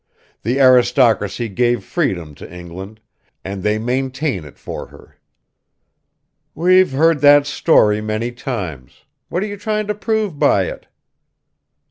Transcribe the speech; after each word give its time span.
The 0.41 0.59
aristocracy 0.59 1.47
gave 1.47 1.83
freedom 1.83 2.33
to 2.33 2.51
England, 2.51 3.01
and 3.45 3.61
they 3.61 3.77
maintain 3.77 4.45
it 4.45 4.57
for 4.57 4.87
her." 4.87 5.19
"We've 6.55 6.91
heard 6.93 7.19
that 7.21 7.45
story 7.45 8.01
many 8.01 8.31
times; 8.31 9.05
what 9.29 9.43
are 9.43 9.45
you 9.45 9.57
trying 9.57 9.85
to 9.85 9.93
prove 9.93 10.39
by 10.39 10.63
it?" 10.63 10.87